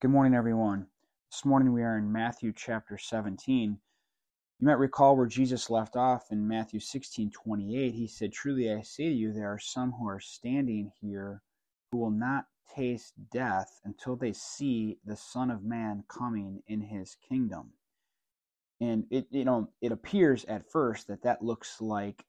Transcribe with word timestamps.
Good 0.00 0.12
morning, 0.12 0.32
everyone. 0.32 0.86
This 1.32 1.44
morning 1.44 1.72
we 1.72 1.82
are 1.82 1.98
in 1.98 2.12
Matthew 2.12 2.52
chapter 2.54 2.96
17. 2.96 3.80
You 4.60 4.64
might 4.64 4.78
recall 4.78 5.16
where 5.16 5.26
Jesus 5.26 5.70
left 5.70 5.96
off 5.96 6.30
in 6.30 6.46
Matthew 6.46 6.78
16 6.78 7.32
28. 7.32 7.94
He 7.94 8.06
said, 8.06 8.32
Truly 8.32 8.72
I 8.72 8.82
say 8.82 9.08
to 9.08 9.12
you, 9.12 9.32
there 9.32 9.52
are 9.52 9.58
some 9.58 9.90
who 9.90 10.08
are 10.08 10.20
standing 10.20 10.92
here 11.00 11.42
who 11.90 11.98
will 11.98 12.12
not 12.12 12.44
taste 12.76 13.14
death 13.32 13.80
until 13.84 14.14
they 14.14 14.32
see 14.32 14.98
the 15.04 15.16
Son 15.16 15.50
of 15.50 15.64
Man 15.64 16.04
coming 16.06 16.62
in 16.68 16.80
his 16.80 17.16
kingdom. 17.28 17.72
And 18.80 19.04
it, 19.10 19.26
you 19.32 19.44
know, 19.44 19.70
it 19.82 19.90
appears 19.90 20.44
at 20.44 20.70
first 20.70 21.08
that 21.08 21.24
that 21.24 21.42
looks 21.42 21.80
like 21.80 22.24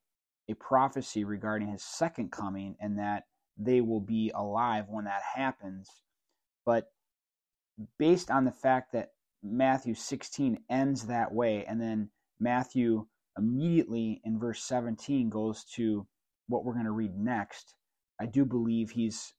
a 0.49 0.55
prophecy 0.55 1.23
regarding 1.23 1.67
his 1.67 1.83
second 1.83 2.31
coming 2.31 2.77
and 2.81 2.97
that 2.97 3.25
they 3.59 3.79
will 3.79 4.01
be 4.01 4.31
alive 4.33 4.85
when 4.89 5.05
that 5.05 5.21
happens. 5.35 5.87
But 6.65 6.91
based 7.97 8.29
on 8.29 8.45
the 8.45 8.51
fact 8.51 8.93
that 8.93 9.13
Matthew 9.43 9.95
16 9.95 10.59
ends 10.69 11.07
that 11.07 11.33
way, 11.33 11.65
and 11.65 11.79
then 11.79 12.09
Matthew 12.39 13.07
immediately 13.37 14.21
in 14.23 14.39
verse 14.39 14.63
17 14.63 15.29
goes 15.29 15.63
to 15.75 16.07
what 16.47 16.65
we're 16.65 16.73
going 16.73 16.85
to 16.85 16.91
read 16.91 17.17
next, 17.17 17.73
I 18.19 18.25
do 18.25 18.43
believe 18.43 18.91
he's 18.91 19.33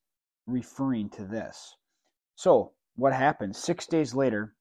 referring 0.46 1.10
to 1.10 1.24
this. 1.24 1.74
So, 2.36 2.72
what 2.96 3.12
happened? 3.12 3.56
Six 3.56 3.86
days 3.86 4.14
later, 4.14 4.54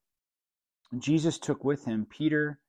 Jesus 0.97 1.37
took 1.37 1.63
with 1.63 1.85
him 1.85 2.05
Peter 2.09 2.59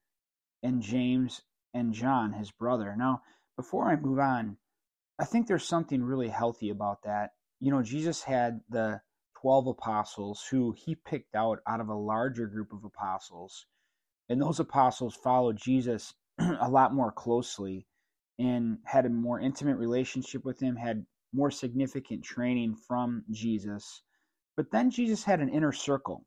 and 0.62 0.82
James 0.82 1.42
and 1.74 1.92
John, 1.92 2.32
his 2.34 2.50
brother. 2.50 2.94
Now, 2.96 3.22
before 3.56 3.90
I 3.90 3.96
move 3.96 4.18
on, 4.18 4.58
I 5.18 5.24
think 5.24 5.46
there's 5.46 5.66
something 5.66 6.02
really 6.02 6.28
healthy 6.28 6.70
about 6.70 7.02
that. 7.02 7.30
You 7.60 7.70
know, 7.70 7.82
Jesus 7.82 8.22
had 8.22 8.60
the 8.68 9.00
12 9.40 9.68
apostles 9.68 10.44
who 10.50 10.72
he 10.72 10.94
picked 10.94 11.34
out 11.34 11.60
out 11.66 11.80
of 11.80 11.88
a 11.88 11.94
larger 11.94 12.46
group 12.46 12.72
of 12.72 12.84
apostles. 12.84 13.66
And 14.28 14.40
those 14.40 14.60
apostles 14.60 15.14
followed 15.14 15.56
Jesus 15.56 16.14
a 16.38 16.68
lot 16.68 16.94
more 16.94 17.10
closely 17.10 17.86
and 18.38 18.78
had 18.84 19.06
a 19.06 19.10
more 19.10 19.40
intimate 19.40 19.76
relationship 19.76 20.44
with 20.44 20.60
him, 20.60 20.76
had 20.76 21.06
more 21.32 21.50
significant 21.50 22.22
training 22.22 22.74
from 22.74 23.24
Jesus. 23.30 24.02
But 24.56 24.70
then 24.70 24.90
Jesus 24.90 25.24
had 25.24 25.40
an 25.40 25.48
inner 25.48 25.72
circle. 25.72 26.26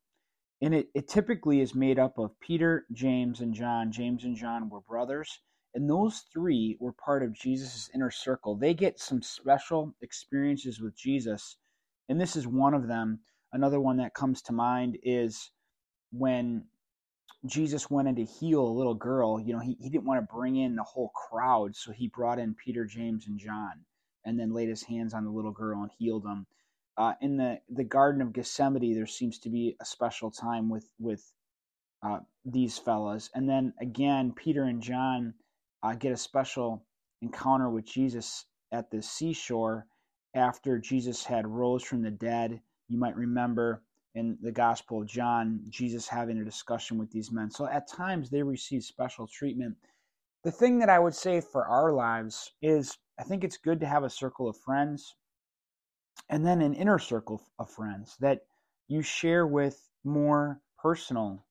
And 0.62 0.74
it, 0.74 0.88
it 0.96 1.08
typically 1.08 1.60
is 1.62 1.76
made 1.76 2.00
up 2.00 2.18
of 2.18 2.40
Peter, 2.40 2.86
James, 2.94 3.42
and 3.42 3.54
John. 3.54 3.92
James 3.92 4.24
and 4.24 4.36
John 4.36 4.70
were 4.70 4.82
brothers. 4.82 5.42
And 5.76 5.90
those 5.90 6.24
three 6.32 6.78
were 6.80 6.94
part 6.94 7.24
of 7.24 7.34
Jesus' 7.34 7.90
inner 7.94 8.12
circle. 8.12 8.56
They 8.56 8.74
get 8.74 9.00
some 9.00 9.22
special 9.22 9.94
experiences 10.02 10.80
with 10.80 10.96
Jesus 10.96 11.58
and 12.10 12.20
this 12.20 12.36
is 12.36 12.48
one 12.48 12.74
of 12.74 12.88
them. 12.88 13.20
Another 13.52 13.80
one 13.80 13.98
that 13.98 14.14
comes 14.14 14.42
to 14.44 14.54
mind 14.54 14.98
is 15.04 15.52
when 16.12 16.66
Jesus 17.46 17.90
went 17.90 18.08
in 18.08 18.16
to 18.16 18.24
heal 18.24 18.62
a 18.66 18.78
little 18.78 18.96
girl. 18.96 19.40
You 19.40 19.54
know, 19.54 19.60
he, 19.60 19.78
he 19.80 19.90
didn't 19.90 20.06
want 20.06 20.22
to 20.22 20.34
bring 20.34 20.56
in 20.56 20.76
the 20.76 20.84
whole 20.84 21.10
crowd, 21.10 21.76
so 21.76 21.92
he 21.92 22.08
brought 22.08 22.40
in 22.40 22.56
Peter, 22.56 22.86
James, 22.86 23.28
and 23.28 23.38
John, 23.38 23.86
and 24.26 24.40
then 24.40 24.54
laid 24.54 24.70
his 24.70 24.84
hands 24.84 25.14
on 25.14 25.26
the 25.26 25.32
little 25.32 25.52
girl 25.52 25.82
and 25.82 25.92
healed 25.98 26.24
them. 26.24 26.46
Uh, 26.98 27.14
in 27.22 27.38
the, 27.38 27.60
the 27.70 27.84
Garden 27.84 28.22
of 28.22 28.34
Gethsemane, 28.34 28.94
there 28.94 29.08
seems 29.08 29.40
to 29.40 29.50
be 29.50 29.76
a 29.82 29.86
special 29.86 30.32
time 30.32 30.70
with 30.70 30.90
with 31.00 31.34
uh, 32.04 32.20
these 32.46 32.78
fellas, 32.78 33.30
and 33.34 33.50
then 33.50 33.74
again, 33.82 34.34
Peter 34.36 34.64
and 34.64 34.82
John 34.82 35.34
uh, 35.82 35.96
get 35.96 36.12
a 36.12 36.18
special 36.18 36.86
encounter 37.22 37.70
with 37.70 37.86
Jesus 37.86 38.46
at 38.72 38.92
the 38.92 39.02
seashore 39.02 39.88
after 40.34 40.80
Jesus 40.80 41.24
had 41.24 41.48
rose 41.48 41.84
from 41.84 42.02
the 42.02 42.12
dead. 42.12 42.62
You 42.90 42.98
might 42.98 43.16
remember 43.16 43.84
in 44.16 44.38
the 44.42 44.52
Gospel 44.52 45.02
of 45.02 45.08
John, 45.08 45.62
Jesus 45.70 46.08
having 46.08 46.38
a 46.38 46.46
discussion 46.46 46.98
with 46.98 47.12
these 47.12 47.32
men. 47.32 47.50
So 47.50 47.68
at 47.68 47.88
times 47.88 48.30
they 48.30 48.44
receive 48.44 48.84
special 48.84 49.28
treatment. 49.28 49.76
The 50.44 50.52
thing 50.52 50.80
that 50.80 50.90
I 50.90 51.00
would 51.00 51.16
say 51.16 51.42
for 51.42 51.68
our 51.68 51.92
lives 51.94 52.52
is 52.62 52.98
I 53.20 53.24
think 53.24 53.44
it's 53.44 53.58
good 53.58 53.80
to 53.80 53.88
have 53.88 54.04
a 54.04 54.10
circle 54.10 54.48
of 54.50 54.58
friends 54.58 55.16
and 56.30 56.46
then 56.46 56.62
an 56.62 56.74
inner 56.74 57.00
circle 57.00 57.42
of 57.60 57.70
friends 57.70 58.18
that 58.20 58.42
you 58.88 59.02
share 59.02 59.48
with 59.48 59.90
more 60.04 60.62
personal 60.78 61.46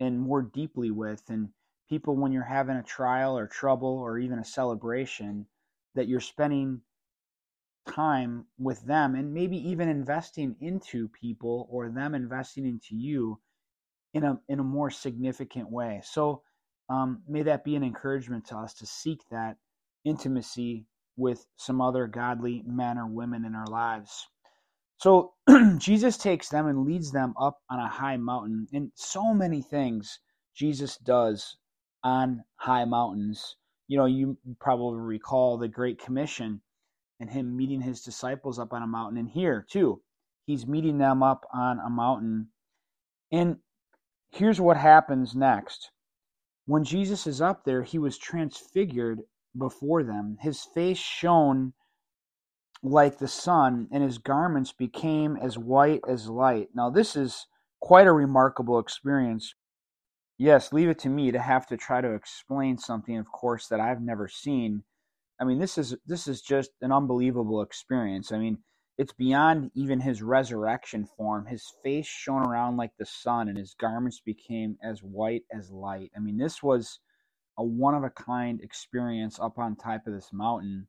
and 0.00 0.20
more 0.20 0.42
deeply 0.42 0.90
with 0.90 1.22
and 1.28 1.48
people 1.88 2.16
when 2.16 2.32
you're 2.32 2.42
having 2.42 2.76
a 2.76 2.82
trial 2.82 3.36
or 3.36 3.46
trouble 3.46 3.98
or 3.98 4.18
even 4.18 4.38
a 4.38 4.44
celebration 4.44 5.46
that 5.94 6.08
you're 6.08 6.20
spending 6.20 6.80
time 7.92 8.46
with 8.58 8.84
them 8.86 9.14
and 9.14 9.32
maybe 9.32 9.56
even 9.68 9.88
investing 9.88 10.56
into 10.60 11.08
people 11.08 11.68
or 11.70 11.88
them 11.88 12.14
investing 12.14 12.66
into 12.66 12.96
you 12.96 13.38
in 14.14 14.24
a 14.24 14.40
in 14.48 14.60
a 14.60 14.64
more 14.64 14.90
significant 14.90 15.70
way. 15.70 16.00
So 16.04 16.42
um, 16.88 17.22
may 17.28 17.42
that 17.42 17.64
be 17.64 17.76
an 17.76 17.84
encouragement 17.84 18.46
to 18.46 18.56
us 18.56 18.74
to 18.74 18.86
seek 18.86 19.20
that 19.30 19.56
intimacy 20.04 20.86
with 21.16 21.46
some 21.56 21.80
other 21.80 22.06
godly 22.06 22.62
men 22.66 22.98
or 22.98 23.06
women 23.06 23.44
in 23.44 23.54
our 23.54 23.66
lives. 23.66 24.26
So 24.98 25.34
Jesus 25.78 26.16
takes 26.16 26.48
them 26.48 26.66
and 26.66 26.84
leads 26.84 27.12
them 27.12 27.34
up 27.40 27.60
on 27.70 27.78
a 27.78 27.88
high 27.88 28.16
mountain. 28.16 28.66
And 28.72 28.92
so 28.94 29.34
many 29.34 29.62
things 29.62 30.18
Jesus 30.54 30.96
does 30.98 31.56
on 32.02 32.44
high 32.56 32.84
mountains. 32.84 33.56
You 33.88 33.98
know, 33.98 34.06
you 34.06 34.36
probably 34.60 35.00
recall 35.00 35.58
the 35.58 35.68
Great 35.68 35.98
Commission 35.98 36.60
and 37.20 37.30
him 37.30 37.56
meeting 37.56 37.80
his 37.80 38.02
disciples 38.02 38.58
up 38.58 38.72
on 38.72 38.82
a 38.82 38.86
mountain. 38.86 39.18
And 39.18 39.28
here, 39.28 39.64
too, 39.68 40.02
he's 40.46 40.66
meeting 40.66 40.98
them 40.98 41.22
up 41.22 41.46
on 41.52 41.78
a 41.78 41.90
mountain. 41.90 42.48
And 43.30 43.56
here's 44.30 44.60
what 44.60 44.76
happens 44.76 45.34
next. 45.34 45.90
When 46.66 46.84
Jesus 46.84 47.26
is 47.26 47.40
up 47.40 47.64
there, 47.64 47.82
he 47.82 47.98
was 47.98 48.18
transfigured 48.18 49.20
before 49.56 50.02
them. 50.02 50.38
His 50.40 50.64
face 50.74 50.98
shone 50.98 51.74
like 52.82 53.18
the 53.18 53.28
sun, 53.28 53.88
and 53.90 54.02
his 54.02 54.18
garments 54.18 54.72
became 54.72 55.36
as 55.36 55.56
white 55.56 56.00
as 56.08 56.28
light. 56.28 56.68
Now, 56.74 56.90
this 56.90 57.16
is 57.16 57.46
quite 57.80 58.06
a 58.06 58.12
remarkable 58.12 58.78
experience. 58.78 59.54
Yes, 60.36 60.72
leave 60.72 60.88
it 60.88 60.98
to 61.00 61.08
me 61.08 61.30
to 61.32 61.38
have 61.38 61.66
to 61.68 61.76
try 61.76 62.00
to 62.00 62.14
explain 62.14 62.76
something, 62.76 63.16
of 63.16 63.30
course, 63.30 63.68
that 63.68 63.80
I've 63.80 64.02
never 64.02 64.28
seen 64.28 64.82
I 65.40 65.44
mean, 65.44 65.58
this 65.58 65.78
is 65.78 65.96
this 66.06 66.28
is 66.28 66.40
just 66.40 66.70
an 66.80 66.92
unbelievable 66.92 67.62
experience. 67.62 68.30
I 68.32 68.38
mean, 68.38 68.58
it's 68.96 69.12
beyond 69.12 69.72
even 69.74 70.00
his 70.00 70.22
resurrection 70.22 71.06
form. 71.16 71.46
His 71.46 71.64
face 71.82 72.06
shone 72.06 72.46
around 72.46 72.76
like 72.76 72.92
the 72.98 73.06
sun, 73.06 73.48
and 73.48 73.58
his 73.58 73.74
garments 73.74 74.20
became 74.20 74.76
as 74.82 75.02
white 75.02 75.42
as 75.52 75.70
light. 75.70 76.12
I 76.16 76.20
mean, 76.20 76.36
this 76.36 76.62
was 76.62 77.00
a 77.58 77.64
one 77.64 77.94
of 77.94 78.04
a 78.04 78.10
kind 78.10 78.60
experience 78.60 79.40
up 79.40 79.58
on 79.58 79.76
top 79.76 80.06
of 80.06 80.12
this 80.12 80.32
mountain, 80.32 80.86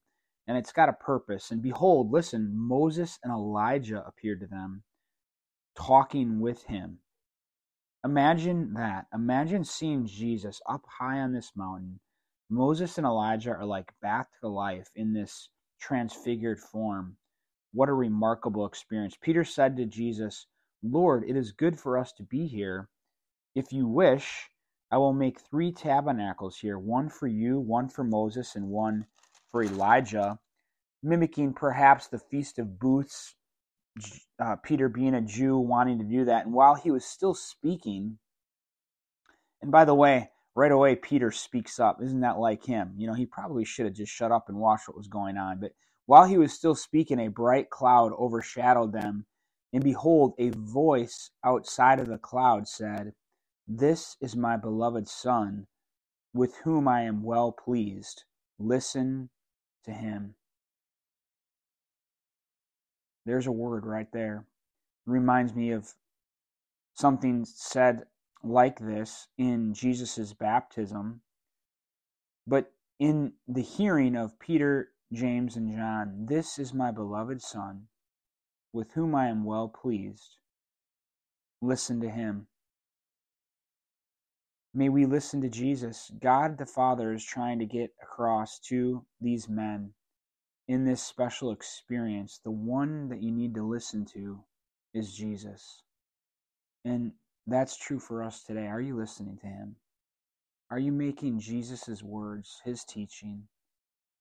and 0.48 0.58
it's 0.58 0.72
got 0.72 0.90
a 0.90 0.94
purpose. 0.94 1.50
And 1.50 1.62
behold, 1.62 2.12
listen, 2.12 2.52
Moses 2.56 3.18
and 3.24 3.34
Elijah 3.34 4.04
appeared 4.06 4.42
to 4.42 4.48
them, 4.48 4.84
talking 5.76 6.40
with 6.40 6.64
him. 6.66 7.00
Imagine 8.04 8.74
that. 8.76 9.08
Imagine 9.12 9.64
seeing 9.64 10.06
Jesus 10.06 10.62
up 10.70 10.84
high 11.00 11.20
on 11.20 11.34
this 11.34 11.54
mountain 11.56 12.00
Moses 12.50 12.98
and 12.98 13.08
Elijah 13.08 13.52
are 13.52 13.66
like 13.66 13.92
back 14.02 14.28
to 14.40 14.48
life 14.48 14.90
in 14.96 15.14
this 15.14 15.50
transfigured 15.80 16.60
form. 16.60 17.18
What 17.74 17.90
a 17.90 17.94
remarkable 17.94 18.66
experience. 18.66 19.18
Peter 19.20 19.44
said 19.44 19.76
to 19.78 19.86
Jesus, 19.86 20.48
Lord, 20.84 21.24
it 21.28 21.36
is 21.36 21.52
good 21.52 21.80
for 21.80 21.98
us 21.98 22.14
to 22.14 22.24
be 22.24 22.48
here. 22.48 22.90
If 23.56 23.72
you 23.74 23.88
wish, 23.88 24.50
I 24.92 24.98
will 24.98 25.14
make 25.14 25.40
three 25.40 25.72
tabernacles 25.72 26.58
here 26.58 26.78
one 26.78 27.10
for 27.10 27.28
you, 27.28 27.60
one 27.60 27.90
for 27.90 28.04
Moses, 28.04 28.56
and 28.56 28.68
one 28.70 29.08
for 29.52 29.64
Elijah, 29.64 30.40
mimicking 31.02 31.54
perhaps 31.54 32.08
the 32.08 32.20
Feast 32.20 32.60
of 32.60 32.80
Booths, 32.80 33.36
uh, 34.40 34.58
Peter 34.58 34.88
being 34.88 35.16
a 35.16 35.22
Jew 35.22 35.58
wanting 35.58 35.98
to 36.00 36.06
do 36.06 36.26
that. 36.26 36.46
And 36.46 36.54
while 36.54 36.76
he 36.76 36.92
was 36.92 37.06
still 37.06 37.34
speaking, 37.34 38.20
and 39.62 39.72
by 39.72 39.86
the 39.86 39.96
way, 39.96 40.30
right 40.56 40.72
away 40.72 40.96
Peter 40.96 41.32
speaks 41.32 41.80
up. 41.80 42.02
Isn't 42.02 42.22
that 42.22 42.40
like 42.40 42.66
him? 42.66 42.94
You 42.98 43.08
know, 43.08 43.14
he 43.14 43.26
probably 43.26 43.66
should 43.66 43.86
have 43.86 43.96
just 43.96 44.14
shut 44.14 44.32
up 44.32 44.50
and 44.50 44.58
watched 44.58 44.88
what 44.88 44.98
was 44.98 45.08
going 45.08 45.38
on. 45.38 45.60
But 45.60 45.74
while 46.08 46.26
he 46.26 46.38
was 46.38 46.54
still 46.54 46.76
speaking, 46.76 47.20
a 47.20 47.30
bright 47.30 47.70
cloud 47.70 48.14
overshadowed 48.20 48.94
them. 48.94 49.26
And 49.74 49.84
behold, 49.84 50.34
a 50.40 50.52
voice 50.52 51.32
outside 51.46 52.00
of 52.00 52.08
the 52.08 52.18
cloud 52.18 52.68
said, 52.68 53.14
This 53.68 54.18
is 54.22 54.36
my 54.36 54.58
beloved 54.58 55.10
Son, 55.10 55.68
with 56.34 56.56
whom 56.64 56.88
I 56.88 57.04
am 57.04 57.24
well 57.24 57.52
pleased. 57.52 58.24
Listen 58.60 59.30
to 59.86 59.92
him. 59.92 60.36
There's 63.26 63.48
a 63.48 63.52
word 63.52 63.86
right 63.86 64.12
there. 64.14 64.46
reminds 65.08 65.54
me 65.56 65.72
of 65.72 65.94
something 66.96 67.46
said 67.46 68.04
like 68.46 68.80
this 68.80 69.28
in 69.38 69.74
Jesus' 69.74 70.34
baptism, 70.34 71.22
but 72.48 72.74
in 73.00 73.34
the 73.48 73.64
hearing 73.64 74.16
of 74.16 74.40
Peter, 74.40 74.90
James, 75.14 75.58
and 75.58 75.76
John, 75.76 76.28
This 76.30 76.60
is 76.60 76.74
my 76.74 76.92
beloved 76.92 77.42
Son, 77.42 77.88
with 78.74 78.94
whom 78.94 79.16
I 79.16 79.30
am 79.30 79.46
well 79.46 79.70
pleased. 79.70 80.38
listen 81.62 82.02
to 82.02 82.10
him. 82.10 82.48
May 84.74 84.90
we 84.90 85.06
listen 85.06 85.42
to 85.42 85.50
Jesus. 85.50 86.12
God 86.22 86.58
the 86.58 86.66
Father 86.66 87.14
is 87.14 87.26
trying 87.26 87.60
to 87.60 87.66
get 87.66 87.92
across 88.04 88.60
to 88.70 89.06
these 89.22 89.50
men 89.50 89.94
in 90.68 90.86
this 90.86 91.04
special 91.04 91.52
experience. 91.52 92.40
The 92.44 92.52
one 92.52 93.10
that 93.10 93.24
you 93.24 93.32
need 93.32 93.56
to 93.56 93.68
listen 93.68 94.06
to 94.14 94.44
is 94.94 95.16
Jesus. 95.16 95.84
And 96.86 97.14
that's 97.48 97.78
true 97.78 98.00
for 98.00 98.24
us 98.24 98.44
today. 98.44 98.68
Are 98.68 98.82
you 98.82 98.96
listening 98.96 99.38
to 99.38 99.48
him? 99.48 99.76
Are 100.72 100.80
you 100.80 100.92
making 100.92 101.40
Jesus' 101.40 102.02
words, 102.02 102.62
his 102.66 102.84
teaching, 102.84 103.44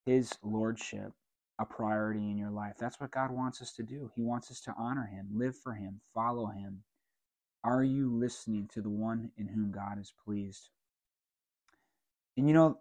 his 0.05 0.33
lordship 0.43 1.13
a 1.59 1.65
priority 1.65 2.31
in 2.31 2.37
your 2.37 2.51
life? 2.51 2.75
That's 2.79 3.01
what 3.01 3.13
God 3.13 3.31
wants 3.31 3.63
us 3.63 3.73
to 3.75 3.83
do. 3.83 4.11
He 4.15 4.23
wants 4.23 4.51
us 4.51 4.61
to 4.63 4.75
honor 4.79 5.07
him, 5.07 5.29
live 5.33 5.57
for 5.57 5.73
him, 5.73 6.01
follow 6.13 6.47
him. 6.47 6.83
Are 7.63 7.83
you 7.83 8.15
listening 8.15 8.69
to 8.75 8.83
the 8.83 8.91
one 8.91 9.31
in 9.39 9.49
whom 9.49 9.73
God 9.73 9.99
is 9.99 10.13
pleased? 10.25 10.69
And 12.37 12.47
you 12.47 12.53
know, 12.53 12.79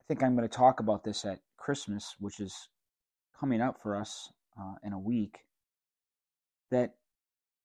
I 0.00 0.04
think 0.06 0.22
I'm 0.22 0.36
going 0.36 0.46
to 0.46 0.54
talk 0.54 0.80
about 0.80 1.04
this 1.04 1.24
at 1.24 1.40
Christmas, 1.56 2.14
which 2.18 2.38
is 2.38 2.68
coming 3.38 3.62
up 3.62 3.80
for 3.80 3.96
us 3.96 4.30
uh, 4.60 4.74
in 4.82 4.92
a 4.92 4.98
week. 4.98 5.38
That 6.70 6.96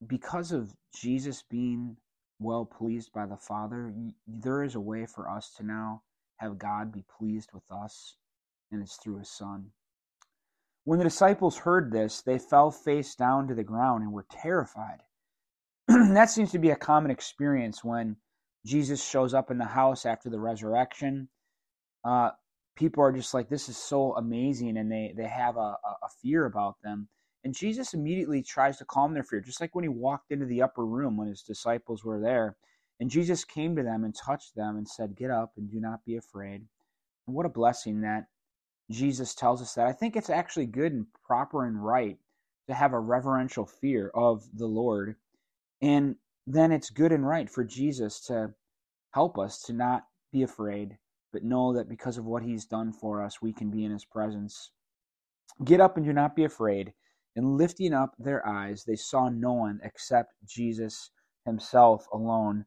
because 0.08 0.52
of 0.52 0.74
Jesus 0.96 1.44
being 1.50 1.98
well 2.40 2.66
pleased 2.66 3.12
by 3.14 3.26
the 3.26 3.38
Father, 3.38 3.94
there 4.28 4.64
is 4.64 4.76
a 4.76 4.80
way 4.80 5.06
for 5.06 5.30
us 5.30 5.54
to 5.58 5.64
now 5.66 6.04
have 6.38 6.58
God 6.58 6.92
be 6.92 7.04
pleased 7.18 7.50
with 7.54 7.70
us, 7.72 8.16
and 8.72 8.82
it's 8.82 8.96
through 8.96 9.18
His 9.20 9.30
Son. 9.30 9.72
When 10.86 11.00
the 11.00 11.06
disciples 11.06 11.58
heard 11.58 11.92
this, 11.92 12.22
they 12.22 12.40
fell 12.40 12.72
face 12.72 13.14
down 13.16 13.48
to 13.48 13.56
the 13.56 13.64
ground 13.64 14.04
and 14.04 14.14
were 14.14 14.26
terrified. 14.32 15.02
that 15.88 16.30
seems 16.30 16.52
to 16.52 16.60
be 16.60 16.70
a 16.70 16.76
common 16.76 17.12
experience 17.12 17.84
when 17.84 18.16
Jesus 18.66 19.04
shows 19.04 19.34
up 19.34 19.52
in 19.52 19.58
the 19.58 19.66
house 19.66 20.06
after 20.06 20.30
the 20.30 20.40
resurrection. 20.40 21.28
Uh, 22.06 22.32
people 22.76 23.04
are 23.04 23.12
just 23.12 23.34
like, 23.34 23.50
"This 23.50 23.68
is 23.68 23.78
so 23.78 24.16
amazing," 24.16 24.78
and 24.78 24.92
they 24.92 25.14
they 25.16 25.28
have 25.28 25.58
a, 25.58 25.76
a 25.86 26.10
fear 26.22 26.46
about 26.46 26.82
them. 26.82 27.10
And 27.44 27.56
Jesus 27.56 27.94
immediately 27.94 28.44
tries 28.44 28.78
to 28.78 28.86
calm 28.86 29.14
their 29.14 29.24
fear, 29.24 29.40
just 29.40 29.62
like 29.62 29.74
when 29.74 29.84
he 29.84 29.90
walked 29.90 30.32
into 30.32 30.46
the 30.46 30.62
upper 30.62 30.86
room 30.86 31.18
when 31.18 31.28
his 31.28 31.42
disciples 31.42 32.04
were 32.04 32.20
there. 32.20 32.58
And 33.00 33.10
Jesus 33.10 33.46
came 33.46 33.76
to 33.76 33.84
them 33.84 34.04
and 34.04 34.14
touched 34.14 34.56
them 34.56 34.78
and 34.78 34.88
said, 34.88 35.16
Get 35.16 35.32
up 35.32 35.54
and 35.56 35.72
do 35.72 35.80
not 35.80 36.04
be 36.06 36.18
afraid. 36.18 36.66
And 37.28 37.36
what 37.36 37.46
a 37.46 37.50
blessing 37.50 38.02
that 38.02 38.26
Jesus 38.92 39.36
tells 39.36 39.62
us 39.62 39.74
that. 39.76 39.88
I 39.88 39.94
think 39.94 40.16
it's 40.16 40.30
actually 40.30 40.66
good 40.66 40.92
and 40.92 41.06
proper 41.26 41.66
and 41.66 41.84
right 41.84 42.18
to 42.68 42.74
have 42.74 42.94
a 42.94 43.00
reverential 43.00 43.66
fear 43.66 44.12
of 44.14 44.44
the 44.54 44.68
Lord. 44.68 45.16
And 45.82 46.16
then 46.46 46.72
it's 46.72 46.90
good 46.90 47.12
and 47.12 47.26
right 47.26 47.50
for 47.50 47.64
Jesus 47.64 48.20
to 48.28 48.54
help 49.14 49.38
us 49.38 49.62
to 49.64 49.74
not 49.74 50.04
be 50.32 50.44
afraid, 50.44 50.98
but 51.32 51.44
know 51.44 51.74
that 51.74 51.90
because 51.90 52.18
of 52.18 52.26
what 52.26 52.44
he's 52.44 52.66
done 52.66 52.92
for 52.92 53.24
us, 53.24 53.42
we 53.42 53.54
can 53.54 53.70
be 53.70 53.86
in 53.86 53.92
his 53.92 54.06
presence. 54.06 54.72
Get 55.64 55.82
up 55.82 55.98
and 55.98 56.06
do 56.06 56.14
not 56.14 56.36
be 56.36 56.44
afraid. 56.44 56.94
And 57.40 57.58
lifting 57.58 57.94
up 57.94 58.16
their 58.20 58.46
eyes, 58.46 58.84
they 58.84 58.98
saw 58.98 59.30
no 59.30 59.54
one 59.54 59.80
except 59.82 60.34
Jesus 60.46 61.10
himself 61.46 62.06
alone. 62.12 62.66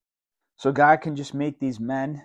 So 0.56 0.72
God 0.72 1.02
can 1.02 1.14
just 1.14 1.34
make 1.34 1.60
these 1.60 1.78
men, 1.78 2.22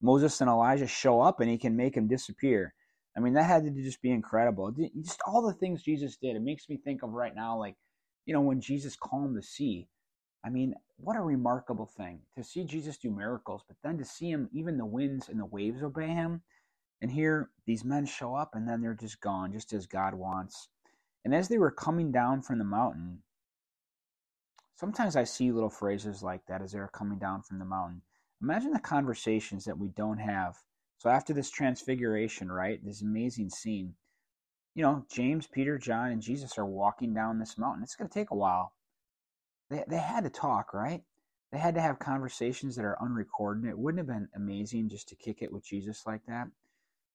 Moses 0.00 0.40
and 0.40 0.48
Elijah, 0.48 0.86
show 0.86 1.20
up 1.20 1.40
and 1.40 1.50
he 1.50 1.58
can 1.58 1.74
make 1.74 1.96
them 1.96 2.06
disappear. 2.06 2.72
I 3.16 3.20
mean, 3.20 3.32
that 3.32 3.46
had 3.46 3.64
to 3.64 3.82
just 3.82 4.00
be 4.00 4.12
incredible. 4.12 4.72
Just 5.00 5.22
all 5.26 5.42
the 5.42 5.54
things 5.54 5.82
Jesus 5.82 6.16
did. 6.16 6.36
It 6.36 6.42
makes 6.42 6.68
me 6.68 6.76
think 6.76 7.02
of 7.02 7.10
right 7.10 7.34
now, 7.34 7.58
like, 7.58 7.74
you 8.26 8.32
know, 8.32 8.42
when 8.42 8.60
Jesus 8.60 8.94
calmed 8.94 9.36
the 9.36 9.42
sea. 9.42 9.88
I 10.44 10.50
mean, 10.50 10.74
what 10.98 11.16
a 11.16 11.20
remarkable 11.20 11.86
thing 11.86 12.20
to 12.36 12.44
see 12.44 12.62
Jesus 12.62 12.96
do 12.96 13.10
miracles, 13.10 13.64
but 13.66 13.76
then 13.82 13.98
to 13.98 14.04
see 14.04 14.30
him, 14.30 14.48
even 14.52 14.78
the 14.78 14.86
winds 14.86 15.28
and 15.28 15.40
the 15.40 15.46
waves 15.46 15.82
obey 15.82 16.10
him. 16.10 16.42
And 17.00 17.10
here, 17.10 17.50
these 17.66 17.84
men 17.84 18.06
show 18.06 18.36
up 18.36 18.50
and 18.54 18.68
then 18.68 18.82
they're 18.82 18.94
just 18.94 19.20
gone, 19.20 19.52
just 19.52 19.72
as 19.72 19.86
God 19.86 20.14
wants. 20.14 20.68
And 21.24 21.34
as 21.34 21.48
they 21.48 21.58
were 21.58 21.70
coming 21.70 22.10
down 22.10 22.42
from 22.42 22.58
the 22.58 22.64
mountain, 22.64 23.22
sometimes 24.76 25.14
I 25.16 25.24
see 25.24 25.52
little 25.52 25.70
phrases 25.70 26.22
like 26.22 26.46
that 26.46 26.62
as 26.62 26.72
they're 26.72 26.88
coming 26.88 27.18
down 27.18 27.42
from 27.42 27.58
the 27.58 27.64
mountain. 27.64 28.02
Imagine 28.42 28.72
the 28.72 28.80
conversations 28.80 29.64
that 29.64 29.78
we 29.78 29.88
don't 29.88 30.18
have. 30.18 30.56
So 30.98 31.10
after 31.10 31.32
this 31.32 31.50
transfiguration, 31.50 32.50
right, 32.50 32.84
this 32.84 33.02
amazing 33.02 33.50
scene, 33.50 33.94
you 34.74 34.82
know, 34.82 35.04
James, 35.10 35.46
Peter, 35.46 35.78
John, 35.78 36.10
and 36.10 36.22
Jesus 36.22 36.58
are 36.58 36.66
walking 36.66 37.14
down 37.14 37.38
this 37.38 37.58
mountain. 37.58 37.82
It's 37.82 37.94
going 37.94 38.08
to 38.08 38.14
take 38.14 38.30
a 38.30 38.36
while. 38.36 38.72
They, 39.70 39.84
they 39.86 39.98
had 39.98 40.24
to 40.24 40.30
talk, 40.30 40.74
right? 40.74 41.02
They 41.52 41.58
had 41.58 41.74
to 41.74 41.80
have 41.80 41.98
conversations 41.98 42.76
that 42.76 42.84
are 42.84 43.00
unrecorded. 43.00 43.68
It 43.68 43.78
wouldn't 43.78 43.98
have 43.98 44.06
been 44.06 44.28
amazing 44.34 44.88
just 44.88 45.08
to 45.10 45.16
kick 45.16 45.42
it 45.42 45.52
with 45.52 45.64
Jesus 45.64 46.04
like 46.06 46.22
that. 46.26 46.48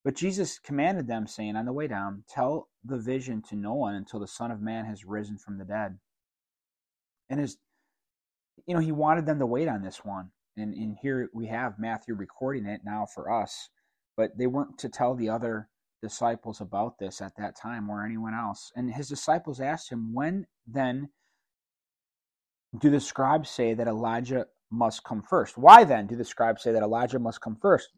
But 0.07 0.15
Jesus 0.15 0.57
commanded 0.57 1.05
them, 1.05 1.27
saying, 1.27 1.57
On 1.57 1.65
the 1.65 1.73
way 1.73 1.85
down, 1.85 2.23
tell 2.29 2.69
the 2.81 2.95
vision 2.95 3.41
to 3.49 3.57
no 3.57 3.73
one 3.73 3.93
until 3.93 4.21
the 4.21 4.25
Son 4.25 4.51
of 4.51 4.61
Man 4.61 4.85
has 4.85 5.03
risen 5.03 5.37
from 5.37 5.57
the 5.57 5.65
dead. 5.65 5.99
And 7.29 7.41
as 7.41 7.57
you 8.65 8.73
know, 8.73 8.79
he 8.79 8.93
wanted 8.93 9.25
them 9.25 9.39
to 9.39 9.45
wait 9.45 9.67
on 9.67 9.81
this 9.81 10.05
one. 10.05 10.31
And, 10.55 10.73
and 10.73 10.95
here 11.01 11.29
we 11.33 11.47
have 11.47 11.77
Matthew 11.77 12.15
recording 12.15 12.67
it 12.67 12.83
now 12.85 13.05
for 13.05 13.29
us. 13.29 13.67
But 14.15 14.37
they 14.37 14.47
weren't 14.47 14.77
to 14.77 14.87
tell 14.87 15.13
the 15.13 15.27
other 15.27 15.67
disciples 16.01 16.61
about 16.61 16.99
this 16.99 17.19
at 17.19 17.35
that 17.35 17.57
time 17.57 17.89
or 17.89 18.05
anyone 18.05 18.33
else. 18.33 18.71
And 18.77 18.93
his 18.93 19.09
disciples 19.09 19.59
asked 19.59 19.91
him, 19.91 20.13
When 20.13 20.47
then 20.65 21.09
do 22.79 22.89
the 22.89 23.01
scribes 23.01 23.49
say 23.49 23.73
that 23.73 23.89
Elijah 23.89 24.45
must 24.71 25.03
come 25.03 25.21
first? 25.21 25.57
Why 25.57 25.83
then 25.83 26.07
do 26.07 26.15
the 26.15 26.23
scribes 26.23 26.63
say 26.63 26.71
that 26.71 26.81
Elijah 26.81 27.19
must 27.19 27.41
come 27.41 27.57
first? 27.61 27.89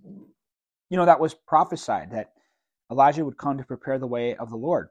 You 0.89 0.97
know, 0.97 1.05
that 1.05 1.19
was 1.19 1.33
prophesied 1.33 2.11
that 2.11 2.33
Elijah 2.91 3.23
would 3.23 3.37
come 3.37 3.57
to 3.57 3.63
prepare 3.63 3.99
the 3.99 4.07
way 4.07 4.35
of 4.35 4.49
the 4.49 4.57
Lord. 4.57 4.89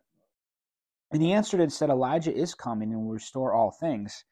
And 1.10 1.22
he 1.22 1.32
answered 1.32 1.60
and 1.60 1.72
said, 1.72 1.90
Elijah 1.90 2.34
is 2.34 2.54
coming 2.54 2.92
and 2.92 3.02
will 3.02 3.12
restore 3.12 3.54
all 3.54 3.70
things. 3.70 4.24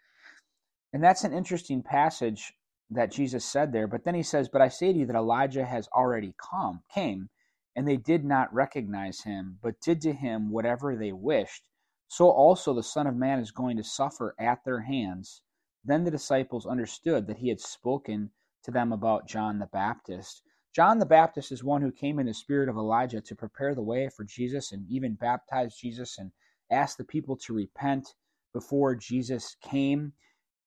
And 0.92 1.02
that's 1.02 1.24
an 1.24 1.32
interesting 1.32 1.82
passage 1.82 2.52
that 2.90 3.10
Jesus 3.10 3.44
said 3.44 3.72
there. 3.72 3.86
But 3.86 4.04
then 4.04 4.14
he 4.14 4.22
says, 4.22 4.48
But 4.48 4.62
I 4.62 4.68
say 4.68 4.92
to 4.92 4.98
you 4.98 5.06
that 5.06 5.16
Elijah 5.16 5.64
has 5.64 5.88
already 5.88 6.34
come, 6.38 6.82
came, 6.92 7.28
and 7.74 7.86
they 7.86 7.96
did 7.96 8.24
not 8.24 8.52
recognize 8.54 9.22
him, 9.22 9.58
but 9.62 9.80
did 9.80 10.00
to 10.02 10.12
him 10.12 10.50
whatever 10.50 10.94
they 10.94 11.12
wished. 11.12 11.64
So 12.08 12.30
also 12.30 12.72
the 12.72 12.82
Son 12.82 13.06
of 13.06 13.16
Man 13.16 13.40
is 13.40 13.50
going 13.50 13.76
to 13.78 13.84
suffer 13.84 14.34
at 14.38 14.64
their 14.64 14.80
hands. 14.80 15.42
Then 15.84 16.04
the 16.04 16.10
disciples 16.10 16.66
understood 16.66 17.26
that 17.26 17.38
he 17.38 17.48
had 17.48 17.60
spoken 17.60 18.30
to 18.64 18.70
them 18.70 18.92
about 18.92 19.28
John 19.28 19.58
the 19.58 19.66
Baptist. 19.66 20.42
John 20.76 20.98
the 20.98 21.06
Baptist 21.06 21.52
is 21.52 21.64
one 21.64 21.80
who 21.80 21.90
came 21.90 22.18
in 22.18 22.26
the 22.26 22.34
spirit 22.34 22.68
of 22.68 22.76
Elijah 22.76 23.22
to 23.22 23.34
prepare 23.34 23.74
the 23.74 23.80
way 23.80 24.10
for 24.10 24.24
Jesus 24.24 24.72
and 24.72 24.84
even 24.90 25.14
baptize 25.14 25.74
Jesus 25.74 26.18
and 26.18 26.30
ask 26.70 26.98
the 26.98 27.04
people 27.04 27.34
to 27.34 27.54
repent 27.54 28.12
before 28.52 28.94
Jesus 28.94 29.56
came. 29.62 30.12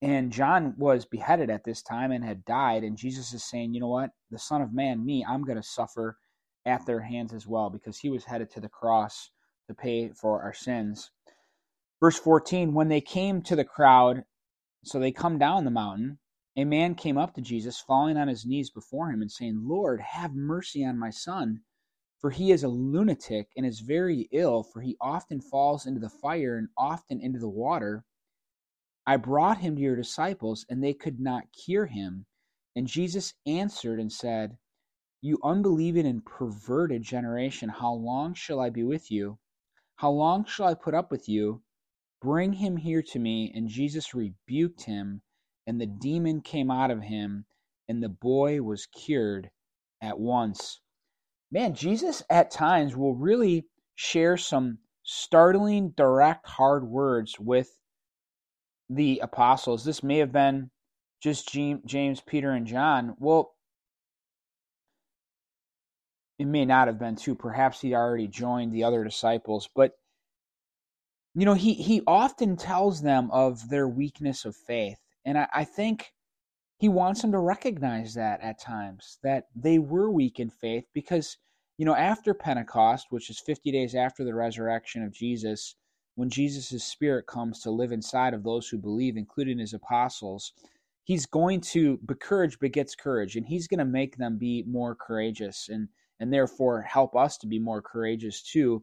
And 0.02 0.32
John 0.32 0.74
was 0.80 1.06
beheaded 1.06 1.52
at 1.52 1.64
this 1.64 1.84
time 1.84 2.12
and 2.12 2.26
had 2.26 2.44
died. 2.44 2.84
And 2.84 2.98
Jesus 2.98 3.34
is 3.34 3.48
saying, 3.48 3.76
you 3.76 3.82
know 3.82 3.90
what? 3.90 4.10
The 4.32 4.40
Son 4.40 4.64
of 4.64 4.74
Man, 4.74 5.06
me, 5.06 5.24
I'm 5.30 5.44
going 5.44 5.62
to 5.62 5.64
suffer 5.64 6.18
at 6.66 6.88
their 6.88 7.02
hands 7.02 7.32
as 7.32 7.46
well 7.46 7.70
because 7.70 8.00
he 8.00 8.10
was 8.10 8.26
headed 8.26 8.50
to 8.54 8.60
the 8.60 8.68
cross 8.68 9.30
to 9.68 9.76
pay 9.76 10.10
for 10.10 10.42
our 10.42 10.56
sins. 10.56 11.12
Verse 12.00 12.18
14 12.18 12.74
When 12.74 12.88
they 12.88 13.00
came 13.00 13.44
to 13.44 13.56
the 13.56 13.64
crowd, 13.64 14.24
so 14.84 14.98
they 14.98 15.12
come 15.12 15.38
down 15.38 15.66
the 15.66 15.70
mountain, 15.70 16.18
a 16.60 16.66
man 16.66 16.96
came 16.96 17.18
up 17.18 17.36
to 17.36 17.42
Jesus, 17.42 17.80
falling 17.80 18.18
on 18.18 18.28
his 18.28 18.46
knees 18.46 18.70
before 18.70 19.12
him 19.12 19.22
and 19.22 19.32
saying, 19.32 19.62
Lord, 19.68 20.02
have 20.02 20.36
mercy 20.36 20.84
on 20.84 20.98
my 20.98 21.10
son, 21.10 21.62
for 22.20 22.32
he 22.32 22.52
is 22.52 22.64
a 22.64 22.68
lunatic 22.68 23.50
and 23.56 23.66
is 23.66 23.80
very 23.80 24.28
ill, 24.32 24.64
for 24.64 24.82
he 24.82 24.98
often 25.00 25.42
falls 25.42 25.86
into 25.86 26.00
the 26.00 26.10
fire 26.10 26.58
and 26.58 26.68
often 26.78 27.22
into 27.22 27.40
the 27.40 27.48
water. 27.48 28.04
I 29.06 29.18
brought 29.18 29.60
him 29.60 29.76
to 29.76 29.82
your 29.82 29.96
disciples, 29.96 30.66
and 30.70 30.84
they 30.84 30.94
could 30.94 31.20
not 31.20 31.54
cure 31.54 31.86
him. 31.86 32.26
And 32.76 32.88
Jesus 32.88 33.34
answered 33.46 34.00
and 34.00 34.12
said, 34.12 34.58
You 35.22 35.40
unbelieving 35.44 36.06
and 36.06 36.26
perverted 36.26 37.04
generation, 37.04 37.70
how 37.70 37.94
long 37.94 38.34
shall 38.34 38.60
I 38.60 38.70
be 38.70 38.84
with 38.84 39.10
you? 39.12 39.40
How 39.96 40.12
long 40.12 40.46
shall 40.46 40.68
I 40.68 40.74
put 40.74 40.94
up 40.94 41.12
with 41.12 41.30
you? 41.30 41.62
Bring 42.22 42.54
him 42.54 42.78
here 42.78 43.02
to 43.04 43.20
me. 43.20 43.52
And 43.56 43.70
Jesus 43.70 44.14
rebuked 44.14 44.84
him 44.84 45.22
and 45.70 45.80
the 45.80 45.86
demon 45.86 46.42
came 46.42 46.72
out 46.72 46.90
of 46.90 47.04
him, 47.04 47.46
and 47.88 48.02
the 48.02 48.10
boy 48.10 48.60
was 48.60 48.88
cured 48.88 49.52
at 50.02 50.20
once. 50.20 50.82
Man, 51.52 51.76
Jesus 51.76 52.24
at 52.28 52.50
times 52.50 52.98
will 52.98 53.14
really 53.14 53.68
share 53.94 54.36
some 54.36 54.80
startling, 55.04 55.92
direct, 55.92 56.48
hard 56.48 56.88
words 56.88 57.40
with 57.40 57.70
the 58.90 59.20
apostles. 59.20 59.86
This 59.86 60.02
may 60.02 60.18
have 60.18 60.32
been 60.32 60.72
just 61.22 61.48
James, 61.52 62.20
Peter, 62.26 62.50
and 62.50 62.66
John. 62.66 63.16
Well, 63.20 63.54
it 66.40 66.46
may 66.46 66.66
not 66.66 66.88
have 66.88 66.98
been 66.98 67.16
too. 67.16 67.36
Perhaps 67.36 67.80
he 67.80 67.94
already 67.94 68.28
joined 68.28 68.74
the 68.74 68.86
other 68.86 69.04
disciples, 69.04 69.70
but 69.76 69.92
you 71.36 71.46
know, 71.46 71.54
he 71.54 71.76
he 71.76 72.02
often 72.08 72.58
tells 72.58 73.04
them 73.04 73.30
of 73.30 73.70
their 73.70 73.88
weakness 73.88 74.46
of 74.46 74.56
faith 74.56 74.98
And 75.30 75.38
I, 75.38 75.48
I 75.54 75.64
think 75.64 76.12
he 76.80 76.90
wants 76.90 77.22
them 77.22 77.32
to 77.34 77.38
recognize 77.38 78.16
that 78.16 78.42
at 78.42 78.60
times, 78.60 79.20
that 79.22 79.44
they 79.56 79.78
were 79.78 80.10
weak 80.10 80.40
in 80.40 80.50
faith 80.50 80.86
because, 80.92 81.38
you 81.78 81.86
know, 81.86 81.96
after 81.96 82.34
Pentecost, 82.34 83.08
which 83.12 83.30
is 83.30 83.40
50 83.40 83.72
days 83.72 83.94
after 83.94 84.24
the 84.24 84.34
resurrection 84.34 85.04
of 85.04 85.14
Jesus, 85.14 85.76
when 86.16 86.32
Jesus' 86.32 86.84
spirit 86.84 87.28
comes 87.28 87.60
to 87.60 87.70
live 87.70 87.92
inside 87.92 88.34
of 88.34 88.44
those 88.44 88.68
who 88.68 88.80
believe, 88.80 89.18
including 89.18 89.60
his 89.60 89.76
apostles, 89.76 90.52
he's 91.04 91.28
going 91.28 91.62
to, 91.62 92.00
but 92.02 92.20
courage 92.20 92.58
begets 92.58 92.96
courage, 92.96 93.36
and 93.36 93.46
he's 93.46 93.68
going 93.68 93.78
to 93.78 93.86
make 93.86 94.18
them 94.18 94.40
be 94.40 94.64
more 94.68 94.96
courageous 94.96 95.70
and, 95.70 95.90
and 96.20 96.34
therefore 96.34 96.82
help 96.82 97.16
us 97.16 97.38
to 97.38 97.46
be 97.46 97.60
more 97.60 97.84
courageous 97.84 98.42
too. 98.42 98.82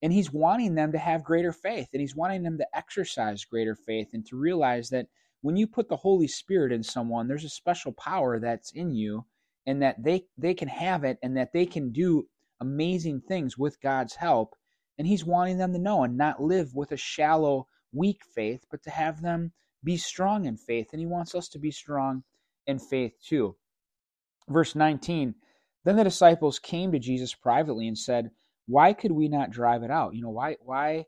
And 0.00 0.12
he's 0.12 0.32
wanting 0.32 0.76
them 0.76 0.92
to 0.92 0.98
have 0.98 1.24
greater 1.24 1.52
faith, 1.52 1.88
and 1.92 2.00
he's 2.00 2.14
wanting 2.14 2.44
them 2.44 2.56
to 2.58 2.66
exercise 2.72 3.44
greater 3.44 3.74
faith 3.74 4.10
and 4.12 4.24
to 4.26 4.36
realize 4.36 4.90
that 4.90 5.08
when 5.40 5.56
you 5.56 5.66
put 5.66 5.88
the 5.88 5.96
Holy 5.96 6.28
Spirit 6.28 6.72
in 6.72 6.82
someone, 6.82 7.28
there's 7.28 7.44
a 7.44 7.50
special 7.50 7.92
power 7.92 8.40
that's 8.40 8.72
in 8.72 8.94
you, 8.94 9.24
and 9.66 9.82
that 9.82 10.02
they, 10.02 10.24
they 10.36 10.54
can 10.54 10.68
have 10.68 11.04
it 11.04 11.18
and 11.22 11.36
that 11.36 11.52
they 11.52 11.66
can 11.66 11.92
do 11.92 12.26
amazing 12.60 13.20
things 13.20 13.56
with 13.56 13.80
God's 13.80 14.14
help 14.14 14.54
and 14.98 15.06
he's 15.06 15.24
wanting 15.24 15.58
them 15.58 15.72
to 15.72 15.78
know 15.78 16.02
and 16.02 16.16
not 16.16 16.42
live 16.42 16.74
with 16.74 16.90
a 16.90 16.96
shallow, 16.96 17.68
weak 17.92 18.22
faith, 18.34 18.66
but 18.70 18.82
to 18.82 18.90
have 18.90 19.22
them 19.22 19.52
be 19.84 19.96
strong 19.96 20.44
in 20.44 20.56
faith. 20.56 20.88
And 20.92 21.00
he 21.00 21.06
wants 21.06 21.34
us 21.34 21.48
to 21.50 21.58
be 21.58 21.70
strong 21.70 22.24
in 22.66 22.78
faith 22.80 23.12
too. 23.24 23.56
Verse 24.48 24.74
19 24.74 25.36
Then 25.84 25.96
the 25.96 26.04
disciples 26.04 26.58
came 26.58 26.90
to 26.92 26.98
Jesus 26.98 27.32
privately 27.32 27.86
and 27.86 27.96
said, 27.96 28.30
Why 28.66 28.92
could 28.92 29.12
we 29.12 29.28
not 29.28 29.50
drive 29.50 29.84
it 29.84 29.90
out? 29.90 30.14
You 30.14 30.22
know, 30.22 30.30
why, 30.30 30.56
why 30.60 31.06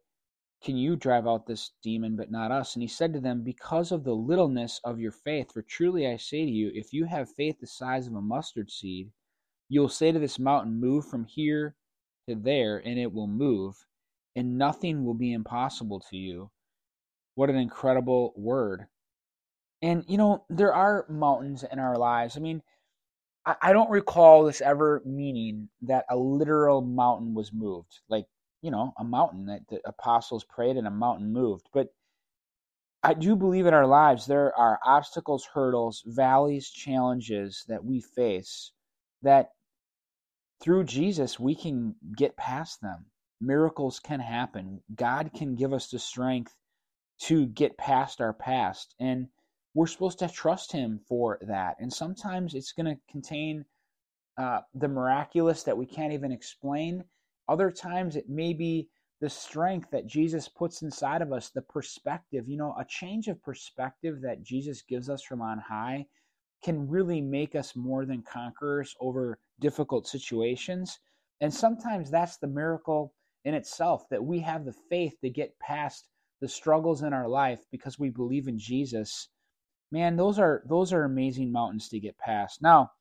can 0.62 0.76
you 0.76 0.94
drive 0.94 1.26
out 1.26 1.46
this 1.46 1.72
demon, 1.82 2.16
but 2.16 2.30
not 2.30 2.50
us? 2.50 2.74
And 2.74 2.82
he 2.82 2.88
said 2.88 3.14
to 3.14 3.20
them, 3.20 3.42
Because 3.42 3.92
of 3.92 4.04
the 4.04 4.14
littleness 4.14 4.80
of 4.84 5.00
your 5.00 5.12
faith. 5.12 5.52
For 5.52 5.62
truly 5.62 6.06
I 6.06 6.16
say 6.16 6.44
to 6.44 6.50
you, 6.50 6.70
if 6.74 6.92
you 6.92 7.06
have 7.06 7.30
faith 7.30 7.60
the 7.60 7.66
size 7.66 8.06
of 8.06 8.14
a 8.14 8.20
mustard 8.20 8.70
seed, 8.70 9.10
you'll 9.68 9.88
say 9.88 10.12
to 10.12 10.18
this 10.18 10.38
mountain, 10.38 10.78
Move 10.78 11.06
from 11.06 11.24
here 11.24 11.76
to 12.28 12.34
there, 12.34 12.78
and 12.84 12.98
it 12.98 13.12
will 13.12 13.26
move, 13.26 13.86
and 14.36 14.58
nothing 14.58 15.04
will 15.04 15.14
be 15.14 15.32
impossible 15.32 16.00
to 16.10 16.16
you. 16.16 16.50
What 17.36 17.48
an 17.48 17.56
incredible 17.56 18.34
word. 18.36 18.86
And, 19.80 20.04
you 20.08 20.18
know, 20.18 20.44
there 20.50 20.74
are 20.74 21.06
mountains 21.08 21.64
in 21.64 21.78
our 21.78 21.96
lives. 21.96 22.36
I 22.36 22.40
mean, 22.40 22.62
I, 23.46 23.56
I 23.62 23.72
don't 23.72 23.90
recall 23.90 24.44
this 24.44 24.60
ever 24.60 25.00
meaning 25.06 25.70
that 25.82 26.04
a 26.10 26.16
literal 26.18 26.82
mountain 26.82 27.32
was 27.32 27.50
moved. 27.50 28.00
Like, 28.10 28.26
you 28.62 28.70
know, 28.70 28.92
a 28.98 29.04
mountain 29.04 29.46
that 29.46 29.68
the 29.68 29.80
apostles 29.86 30.44
prayed 30.44 30.76
and 30.76 30.86
a 30.86 30.90
mountain 30.90 31.32
moved. 31.32 31.68
But 31.72 31.88
I 33.02 33.14
do 33.14 33.34
believe 33.36 33.66
in 33.66 33.74
our 33.74 33.86
lives 33.86 34.26
there 34.26 34.54
are 34.56 34.78
obstacles, 34.84 35.46
hurdles, 35.54 36.02
valleys, 36.06 36.68
challenges 36.68 37.64
that 37.68 37.84
we 37.84 38.00
face 38.00 38.72
that 39.22 39.52
through 40.60 40.84
Jesus, 40.84 41.40
we 41.40 41.54
can 41.54 41.94
get 42.16 42.36
past 42.36 42.82
them. 42.82 43.06
Miracles 43.40 43.98
can 43.98 44.20
happen. 44.20 44.82
God 44.94 45.30
can 45.34 45.54
give 45.54 45.72
us 45.72 45.88
the 45.88 45.98
strength 45.98 46.54
to 47.20 47.46
get 47.46 47.78
past 47.78 48.20
our 48.20 48.34
past. 48.34 48.94
And 49.00 49.28
we're 49.72 49.86
supposed 49.86 50.18
to 50.18 50.28
trust 50.28 50.72
Him 50.72 51.00
for 51.08 51.38
that. 51.42 51.76
And 51.80 51.90
sometimes 51.90 52.54
it's 52.54 52.72
going 52.72 52.94
to 52.94 53.00
contain 53.10 53.64
uh, 54.36 54.60
the 54.74 54.88
miraculous 54.88 55.62
that 55.62 55.78
we 55.78 55.86
can't 55.86 56.12
even 56.12 56.32
explain. 56.32 57.04
Other 57.50 57.72
times 57.72 58.14
it 58.14 58.28
may 58.28 58.52
be 58.52 58.88
the 59.20 59.28
strength 59.28 59.90
that 59.90 60.06
Jesus 60.06 60.48
puts 60.48 60.82
inside 60.82 61.20
of 61.20 61.32
us, 61.32 61.50
the 61.50 61.62
perspective, 61.62 62.48
you 62.48 62.56
know, 62.56 62.76
a 62.78 62.84
change 62.84 63.26
of 63.26 63.42
perspective 63.42 64.20
that 64.22 64.44
Jesus 64.44 64.82
gives 64.82 65.10
us 65.10 65.22
from 65.24 65.42
on 65.42 65.58
high 65.58 66.06
can 66.62 66.88
really 66.88 67.20
make 67.20 67.56
us 67.56 67.74
more 67.74 68.06
than 68.06 68.22
conquerors 68.22 68.94
over 69.00 69.40
difficult 69.58 70.06
situations. 70.06 71.00
And 71.40 71.52
sometimes 71.52 72.08
that's 72.08 72.36
the 72.36 72.46
miracle 72.46 73.14
in 73.44 73.54
itself 73.54 74.08
that 74.10 74.24
we 74.24 74.38
have 74.38 74.64
the 74.64 74.76
faith 74.88 75.14
to 75.20 75.28
get 75.28 75.58
past 75.58 76.06
the 76.40 76.48
struggles 76.48 77.02
in 77.02 77.12
our 77.12 77.28
life 77.28 77.60
because 77.72 77.98
we 77.98 78.10
believe 78.10 78.46
in 78.46 78.60
Jesus. 78.60 79.28
Man, 79.90 80.14
those 80.14 80.38
are 80.38 80.62
those 80.68 80.92
are 80.92 81.02
amazing 81.02 81.50
mountains 81.50 81.88
to 81.88 81.98
get 81.98 82.16
past. 82.16 82.62
Now, 82.62 82.92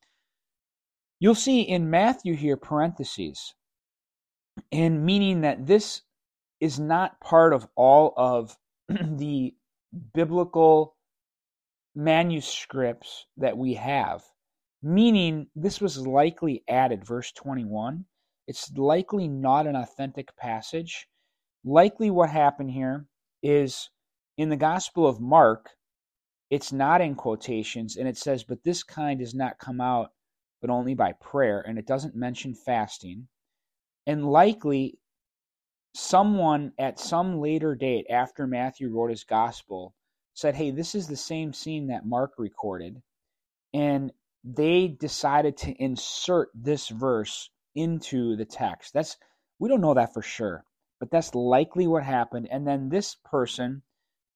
you'll 1.20 1.36
see 1.36 1.62
in 1.62 1.92
Matthew 1.92 2.36
here 2.36 2.58
parentheses, 2.58 3.54
and 4.72 5.06
meaning 5.06 5.42
that 5.42 5.66
this 5.66 6.02
is 6.60 6.80
not 6.80 7.20
part 7.20 7.54
of 7.54 7.68
all 7.76 8.14
of 8.18 8.58
the 8.90 9.54
biblical 10.14 10.96
manuscripts 11.96 13.26
that 13.38 13.58
we 13.58 13.74
have, 13.76 14.24
meaning 14.82 15.48
this 15.56 15.82
was 15.82 16.06
likely 16.06 16.64
added, 16.68 17.06
verse 17.06 17.32
21. 17.34 18.06
It's 18.48 18.72
likely 18.76 19.28
not 19.28 19.68
an 19.68 19.76
authentic 19.76 20.36
passage. 20.36 21.08
Likely 21.64 22.10
what 22.10 22.30
happened 22.30 22.72
here 22.72 23.06
is 23.44 23.90
in 24.38 24.50
the 24.50 24.56
Gospel 24.56 25.06
of 25.06 25.20
Mark, 25.20 25.72
it's 26.50 26.72
not 26.72 27.02
in 27.02 27.16
quotations, 27.16 27.98
and 27.98 28.08
it 28.08 28.18
says, 28.18 28.44
But 28.44 28.64
this 28.64 28.82
kind 28.84 29.20
does 29.20 29.36
not 29.36 29.60
come 29.60 29.82
out 29.82 30.12
but 30.62 30.70
only 30.70 30.94
by 30.94 31.14
prayer, 31.14 31.62
and 31.62 31.78
it 31.78 31.88
doesn't 31.88 32.16
mention 32.16 32.54
fasting. 32.54 33.28
And 34.10 34.26
likely, 34.26 34.98
someone 35.94 36.74
at 36.80 37.00
some 37.00 37.40
later 37.40 37.76
date 37.76 38.08
after 38.10 38.48
Matthew 38.48 38.90
wrote 38.90 39.12
his 39.12 39.24
Gospel 39.24 39.94
said, 40.34 40.56
hey, 40.56 40.72
this 40.72 40.96
is 40.96 41.06
the 41.06 41.16
same 41.16 41.54
scene 41.54 41.90
that 41.90 42.08
Mark 42.08 42.32
recorded. 42.40 43.04
And 43.72 44.12
they 44.44 44.88
decided 44.88 45.58
to 45.58 45.74
insert 45.74 46.50
this 46.56 46.88
verse 46.88 47.52
into 47.76 48.36
the 48.36 48.46
text. 48.46 48.96
That's 48.96 49.16
we 49.60 49.70
don't 49.70 49.80
know 49.80 49.94
that 49.94 50.16
for 50.16 50.24
sure, 50.24 50.66
but 51.00 51.12
that's 51.12 51.36
likely 51.36 51.86
what 51.86 52.04
happened. 52.04 52.48
And 52.50 52.66
then 52.66 52.90
this 52.90 53.16
person 53.24 53.84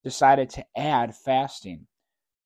decided 0.04 0.50
to 0.50 0.64
add 0.76 1.16
fasting. 1.16 1.88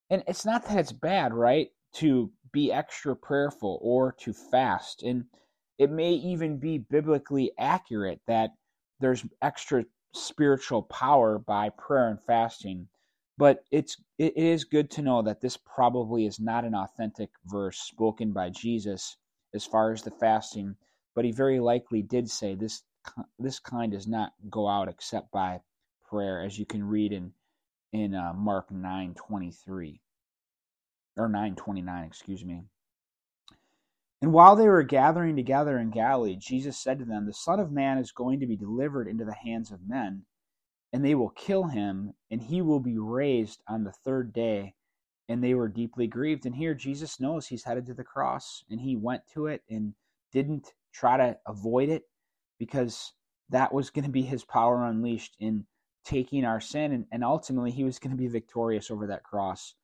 And 0.08 0.22
it's 0.26 0.46
not 0.46 0.66
that 0.66 0.78
it's 0.78 0.92
bad, 0.92 1.34
right? 1.34 1.68
To 1.96 2.32
be 2.52 2.72
extra 2.72 3.14
prayerful 3.14 3.78
or 3.82 4.12
to 4.20 4.32
fast. 4.32 5.02
And 5.02 5.26
it 5.78 5.90
may 5.90 6.12
even 6.12 6.58
be 6.58 6.78
biblically 6.78 7.52
accurate 7.58 8.20
that 8.26 8.50
there's 9.00 9.24
extra 9.42 9.84
spiritual 10.14 10.82
power 10.82 11.38
by 11.38 11.70
prayer 11.70 12.08
and 12.08 12.20
fasting. 12.20 12.88
But 13.36 13.64
it's 13.70 13.96
it 14.18 14.36
is 14.36 14.64
good 14.64 14.90
to 14.92 15.02
know 15.02 15.22
that 15.22 15.40
this 15.40 15.56
probably 15.56 16.26
is 16.26 16.40
not 16.40 16.64
an 16.64 16.74
authentic 16.74 17.30
verse 17.46 17.78
spoken 17.78 18.32
by 18.32 18.50
Jesus 18.50 19.16
as 19.54 19.64
far 19.64 19.92
as 19.92 20.02
the 20.02 20.10
fasting, 20.10 20.74
but 21.14 21.24
he 21.24 21.30
very 21.30 21.60
likely 21.60 22.02
did 22.02 22.28
say 22.28 22.56
this 22.56 22.82
this 23.38 23.60
kind 23.60 23.92
does 23.92 24.08
not 24.08 24.32
go 24.50 24.68
out 24.68 24.88
except 24.88 25.30
by 25.30 25.60
prayer, 26.10 26.42
as 26.42 26.58
you 26.58 26.66
can 26.66 26.82
read 26.82 27.12
in 27.12 27.32
in 27.92 28.14
uh, 28.14 28.32
Mark 28.34 28.72
nine 28.72 29.14
twenty 29.14 29.52
three 29.52 30.00
or 31.16 31.28
nine 31.28 31.54
twenty 31.54 31.82
nine, 31.82 32.04
excuse 32.04 32.44
me. 32.44 32.64
And 34.20 34.32
while 34.32 34.56
they 34.56 34.68
were 34.68 34.82
gathering 34.82 35.36
together 35.36 35.78
in 35.78 35.90
Galilee, 35.90 36.36
Jesus 36.36 36.78
said 36.78 36.98
to 36.98 37.04
them, 37.04 37.26
The 37.26 37.32
Son 37.32 37.60
of 37.60 37.70
Man 37.70 37.98
is 37.98 38.10
going 38.10 38.40
to 38.40 38.46
be 38.46 38.56
delivered 38.56 39.06
into 39.06 39.24
the 39.24 39.34
hands 39.34 39.70
of 39.70 39.88
men 39.88 40.24
and 40.92 41.04
they 41.04 41.14
will 41.14 41.30
kill 41.30 41.64
him, 41.64 42.14
and 42.30 42.42
he 42.42 42.62
will 42.62 42.80
be 42.80 42.98
raised 42.98 43.62
on 43.68 43.84
the 43.84 43.92
third 43.92 44.32
day. 44.32 44.74
And 45.28 45.44
they 45.44 45.52
were 45.52 45.68
deeply 45.68 46.06
grieved. 46.06 46.46
And 46.46 46.54
here 46.54 46.74
Jesus 46.74 47.20
knows 47.20 47.46
he's 47.46 47.64
headed 47.64 47.86
to 47.86 47.94
the 47.94 48.04
cross, 48.04 48.64
and 48.70 48.80
he 48.80 48.96
went 48.96 49.22
to 49.34 49.46
it 49.46 49.62
and 49.68 49.92
didn't 50.32 50.72
try 50.92 51.18
to 51.18 51.36
avoid 51.46 51.90
it 51.90 52.04
because 52.58 53.12
that 53.50 53.72
was 53.72 53.90
going 53.90 54.06
to 54.06 54.10
be 54.10 54.22
his 54.22 54.44
power 54.44 54.86
unleashed 54.86 55.36
in 55.38 55.66
taking 56.04 56.46
our 56.46 56.60
sin. 56.60 56.92
And, 56.92 57.04
and 57.12 57.22
ultimately, 57.22 57.70
he 57.70 57.84
was 57.84 57.98
going 57.98 58.12
to 58.12 58.16
be 58.16 58.28
victorious 58.28 58.90
over 58.90 59.06
that 59.08 59.24
cross. 59.24 59.74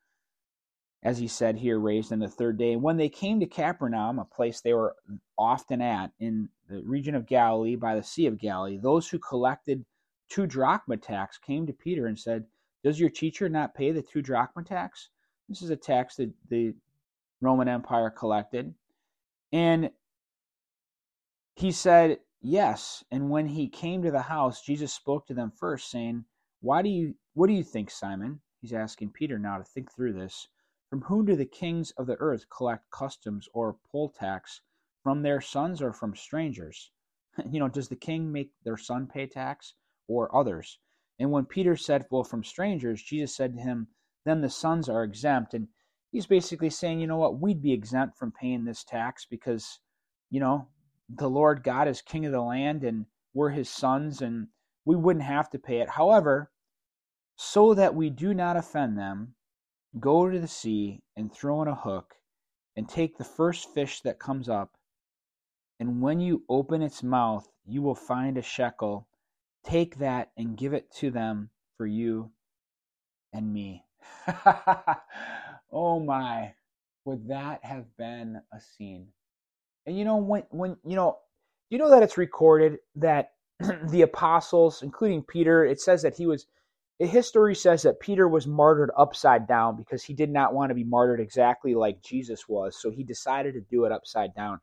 As 1.05 1.19
he 1.19 1.29
said 1.29 1.59
here, 1.59 1.79
raised 1.79 2.13
on 2.13 2.19
the 2.19 2.29
third 2.29 2.57
day. 2.57 2.73
And 2.73 2.83
when 2.83 2.97
they 2.97 3.11
came 3.11 3.39
to 3.41 3.47
Capernaum, 3.47 4.19
a 4.19 4.25
place 4.25 4.61
they 4.61 4.73
were 4.73 4.97
often 5.37 5.83
at 5.83 6.13
in 6.19 6.49
the 6.69 6.83
region 6.83 7.15
of 7.15 7.27
Galilee 7.27 7.77
by 7.77 7.95
the 7.95 8.03
Sea 8.03 8.27
of 8.27 8.39
Galilee, 8.39 8.79
those 8.79 9.09
who 9.09 9.19
collected 9.19 9.85
two 10.31 10.47
drachma 10.47 10.97
tax 10.97 11.37
came 11.37 11.67
to 11.67 11.75
Peter 11.75 12.07
and 12.07 12.19
said, 12.19 12.47
Does 12.83 12.99
your 12.99 13.11
teacher 13.11 13.51
not 13.51 13.75
pay 13.75 13.93
the 13.93 14.01
two 14.01 14.23
drachma 14.23 14.65
tax? 14.65 15.11
This 15.49 15.61
is 15.61 15.69
a 15.69 15.77
tax 15.77 16.17
that 16.17 16.33
the 16.49 16.75
Roman 17.43 17.69
Empire 17.69 18.09
collected. 18.09 18.75
And 19.53 19.91
he 21.55 21.71
said, 21.71 22.19
Yes. 22.41 23.05
And 23.11 23.31
when 23.31 23.47
he 23.47 23.69
came 23.69 24.03
to 24.03 24.11
the 24.11 24.23
house, 24.23 24.63
Jesus 24.63 24.93
spoke 24.93 25.27
to 25.27 25.35
them 25.35 25.53
first, 25.55 25.91
saying, 25.91 26.25
Why 26.61 26.81
do 26.81 26.89
you 26.89 27.15
what 27.35 27.49
do 27.49 27.53
you 27.53 27.65
think, 27.65 27.91
Simon? 27.91 28.41
He's 28.61 28.73
asking 28.73 29.11
Peter 29.11 29.39
now 29.39 29.59
to 29.59 29.65
think 29.65 29.93
through 29.93 30.15
this. 30.15 30.49
From 30.95 31.03
whom 31.03 31.27
do 31.27 31.35
the 31.35 31.45
kings 31.45 31.91
of 31.99 32.07
the 32.07 32.15
earth 32.21 32.49
collect 32.49 32.89
customs 32.93 33.49
or 33.53 33.79
poll 33.91 34.11
tax? 34.11 34.61
From 35.03 35.23
their 35.23 35.41
sons 35.41 35.83
or 35.83 35.93
from 35.93 36.15
strangers? 36.15 36.93
You 37.51 37.59
know, 37.59 37.67
does 37.67 37.89
the 37.89 37.97
king 37.97 38.31
make 38.31 38.53
their 38.63 38.77
son 38.77 39.09
pay 39.09 39.27
tax? 39.27 39.75
or 40.07 40.33
others. 40.33 40.79
And 41.19 41.33
when 41.33 41.47
Peter 41.47 41.75
said, 41.75 42.07
Well, 42.13 42.23
from 42.23 42.45
strangers, 42.45 43.03
Jesus 43.03 43.35
said 43.35 43.55
to 43.55 43.61
him, 43.61 43.89
then 44.25 44.41
the 44.41 44.49
sons 44.49 44.89
are 44.89 45.03
exempt. 45.03 45.53
And 45.53 45.67
he's 46.13 46.29
basically 46.29 46.71
saying, 46.71 47.01
you 47.01 47.09
know 47.09 47.17
what, 47.17 47.41
we'd 47.41 47.61
be 47.61 47.73
exempt 47.73 48.17
from 48.17 48.31
paying 48.31 48.65
this 48.65 48.85
tax 48.85 49.27
because, 49.29 49.81
you 50.31 50.39
know, 50.39 50.69
the 51.09 51.29
Lord 51.29 51.65
God 51.65 51.89
is 51.89 52.03
king 52.03 52.25
of 52.25 52.31
the 52.31 52.41
land 52.41 52.85
and 52.85 53.07
we're 53.33 53.51
his 53.51 53.69
sons 53.69 54.23
and 54.23 54.47
we 54.85 54.95
wouldn't 54.95 55.25
have 55.25 55.51
to 55.51 55.59
pay 55.59 55.81
it. 55.81 55.89
However, 55.89 56.53
so 57.35 57.75
that 57.75 57.97
we 57.97 58.11
do 58.11 58.33
not 58.33 58.57
offend 58.57 58.97
them, 58.97 59.35
go 59.99 60.29
to 60.29 60.39
the 60.39 60.49
sea 60.49 61.03
and 61.17 61.33
throw 61.33 61.63
in 61.63 61.69
a 61.69 61.75
hook 61.75 62.15
and 62.77 62.89
take 62.89 63.17
the 63.17 63.25
first 63.25 63.73
fish 63.73 64.01
that 64.01 64.19
comes 64.19 64.49
up. 64.49 64.77
And 65.79 66.01
when 66.01 66.21
you 66.21 66.43
open 66.49 66.83
its 66.83 67.03
mouth, 67.03 67.49
you 67.67 67.83
will 67.83 67.95
find 67.95 68.37
a 68.37 68.43
shekel. 68.43 69.09
Take 69.65 69.99
that 69.99 70.31
and 70.37 70.57
give 70.57 70.73
it 70.73 70.91
to 70.97 71.11
them 71.11 71.51
for 71.77 71.87
you 71.87 72.31
and 73.33 73.53
me. 73.53 73.85
oh 75.73 76.01
my, 76.01 76.55
would 77.05 77.29
that 77.29 77.65
have 77.65 77.97
been 77.97 78.41
a 78.53 78.61
scene? 78.61 79.09
And 79.87 79.99
you 79.99 80.05
know 80.05 80.17
when 80.17 80.45
when 80.51 80.77
you 80.85 80.97
know 80.97 81.19
you 81.71 81.79
know 81.79 81.91
that 81.91 82.03
it's 82.03 82.17
recorded 82.19 82.79
that 82.97 83.33
the 83.91 84.03
apostles, 84.03 84.83
including 84.83 85.23
Peter, 85.23 85.65
it 85.65 85.81
says 85.81 86.03
that 86.03 86.17
he 86.17 86.27
was 86.27 86.47
history 86.99 87.55
says 87.55 87.83
that 87.83 88.01
Peter 88.01 88.29
was 88.29 88.47
martyred 88.47 88.91
upside 88.97 89.47
down 89.47 89.77
because 89.77 90.03
he 90.03 90.15
did 90.15 90.31
not 90.31 90.55
want 90.55 90.71
to 90.71 90.75
be 90.75 90.85
martyred 90.85 91.21
exactly 91.21 91.75
like 91.75 92.03
Jesus 92.03 92.49
was, 92.49 92.81
so 92.81 92.91
he 92.91 93.03
decided 93.03 93.55
to 93.55 93.61
do 93.61 93.85
it 93.85 93.93
upside 93.93 94.35
down. 94.35 94.61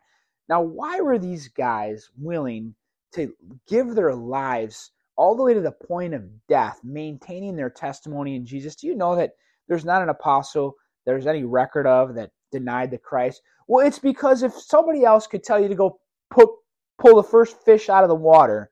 Now, 0.47 0.61
why 0.61 1.01
were 1.01 1.19
these 1.19 1.47
guys 1.49 2.09
willing 2.17 2.75
to 3.13 3.33
give 3.67 3.95
their 3.95 4.15
lives 4.15 4.91
all 5.17 5.35
the 5.35 5.43
way 5.43 5.53
to 5.53 5.61
the 5.61 5.71
point 5.71 6.13
of 6.13 6.47
death, 6.47 6.79
maintaining 6.83 7.55
their 7.55 7.69
testimony 7.69 8.35
in 8.35 8.45
Jesus? 8.45 8.75
Do 8.75 8.87
you 8.87 8.95
know 8.95 9.15
that 9.15 9.35
there's 9.67 9.85
not 9.85 10.01
an 10.01 10.09
apostle 10.09 10.75
there's 11.05 11.27
any 11.27 11.43
record 11.43 11.87
of 11.87 12.15
that 12.15 12.31
denied 12.51 12.91
the 12.91 12.97
Christ? 12.97 13.41
Well, 13.67 13.85
it's 13.85 13.99
because 13.99 14.43
if 14.43 14.53
somebody 14.53 15.03
else 15.03 15.27
could 15.27 15.43
tell 15.43 15.59
you 15.59 15.67
to 15.67 15.75
go 15.75 15.99
put, 16.29 16.49
pull 16.99 17.15
the 17.15 17.23
first 17.27 17.63
fish 17.63 17.89
out 17.89 18.03
of 18.03 18.09
the 18.09 18.15
water, 18.15 18.71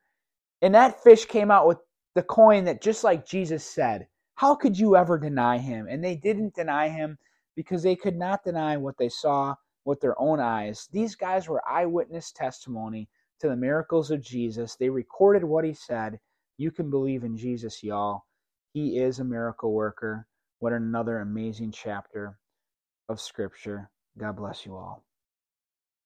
and 0.61 0.75
that 0.75 1.03
fish 1.03 1.25
came 1.25 1.51
out 1.51 1.67
with 1.67 1.79
the 2.19 2.23
coin 2.23 2.65
that 2.65 2.81
just 2.81 3.05
like 3.05 3.25
Jesus 3.25 3.63
said, 3.63 4.05
how 4.35 4.53
could 4.53 4.77
you 4.77 4.97
ever 4.97 5.17
deny 5.17 5.57
him? 5.57 5.87
And 5.89 6.03
they 6.03 6.17
didn't 6.17 6.53
deny 6.53 6.89
him 6.89 7.17
because 7.55 7.81
they 7.81 7.95
could 7.95 8.17
not 8.17 8.43
deny 8.43 8.75
what 8.75 8.97
they 8.97 9.07
saw 9.07 9.55
with 9.85 10.01
their 10.01 10.19
own 10.19 10.41
eyes. 10.41 10.89
These 10.91 11.15
guys 11.15 11.47
were 11.47 11.63
eyewitness 11.65 12.33
testimony 12.33 13.07
to 13.39 13.47
the 13.47 13.55
miracles 13.55 14.11
of 14.11 14.21
Jesus. 14.21 14.75
They 14.75 14.89
recorded 14.89 15.45
what 15.45 15.63
he 15.63 15.73
said. 15.73 16.19
You 16.57 16.71
can 16.71 16.89
believe 16.89 17.23
in 17.23 17.37
Jesus, 17.37 17.81
y'all. 17.81 18.25
He 18.73 18.97
is 18.99 19.19
a 19.19 19.23
miracle 19.23 19.71
worker. 19.71 20.27
What 20.59 20.73
another 20.73 21.19
amazing 21.19 21.71
chapter 21.71 22.37
of 23.07 23.21
Scripture. 23.21 23.89
God 24.17 24.35
bless 24.35 24.65
you 24.65 24.75
all. 24.75 25.05